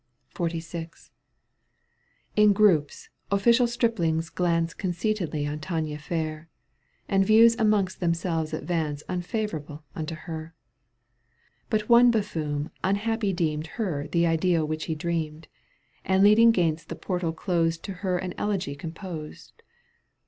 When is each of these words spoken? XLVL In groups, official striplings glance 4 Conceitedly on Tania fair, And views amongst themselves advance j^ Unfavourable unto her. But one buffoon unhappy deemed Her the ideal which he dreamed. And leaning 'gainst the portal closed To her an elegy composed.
XLVL 0.33 1.11
In 2.35 2.53
groups, 2.53 3.09
official 3.29 3.67
striplings 3.67 4.31
glance 4.31 4.73
4 4.73 4.79
Conceitedly 4.79 5.45
on 5.45 5.59
Tania 5.59 5.99
fair, 5.99 6.49
And 7.07 7.23
views 7.23 7.55
amongst 7.59 7.99
themselves 7.99 8.51
advance 8.51 9.03
j^ 9.03 9.09
Unfavourable 9.09 9.83
unto 9.93 10.15
her. 10.15 10.55
But 11.69 11.87
one 11.87 12.09
buffoon 12.09 12.71
unhappy 12.83 13.31
deemed 13.31 13.67
Her 13.77 14.07
the 14.07 14.25
ideal 14.25 14.65
which 14.67 14.85
he 14.85 14.95
dreamed. 14.95 15.47
And 16.03 16.23
leaning 16.23 16.49
'gainst 16.49 16.89
the 16.89 16.95
portal 16.95 17.31
closed 17.31 17.83
To 17.83 17.93
her 18.01 18.17
an 18.17 18.33
elegy 18.39 18.73
composed. 18.75 19.61